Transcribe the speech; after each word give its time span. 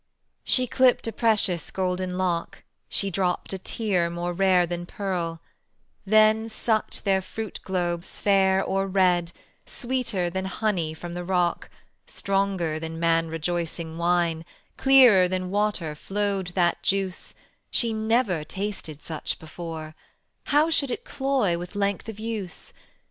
She 0.43 0.65
clipped 0.65 1.05
a 1.05 1.11
precious 1.11 1.69
golden 1.69 2.17
lock, 2.17 2.63
She 2.89 3.11
dropped 3.11 3.53
a 3.53 3.59
tear 3.59 4.09
more 4.09 4.33
rare 4.33 4.65
than 4.65 4.87
pearl, 4.87 5.41
Then 6.07 6.49
sucked 6.49 7.03
their 7.05 7.21
fruit 7.21 7.59
globes 7.63 8.17
fair 8.17 8.63
or 8.63 8.87
red: 8.87 9.31
Sweeter 9.67 10.27
than 10.31 10.45
honey 10.45 10.95
from 10.95 11.13
the 11.13 11.23
rock, 11.23 11.69
Stronger 12.07 12.79
than 12.79 12.99
man 12.99 13.27
rejoicing 13.27 13.99
wine, 13.99 14.43
Clearer 14.75 15.27
than 15.27 15.51
water 15.51 15.93
flowed 15.93 16.47
that 16.55 16.81
juice; 16.81 17.35
She 17.69 17.93
never 17.93 18.43
tasted 18.43 19.03
such 19.03 19.37
before, 19.37 19.93
How 20.45 20.71
should 20.71 20.89
it 20.89 21.05
cloy 21.05 21.59
with 21.59 21.75
length 21.75 22.09
of 22.09 22.17
use? 22.19 22.73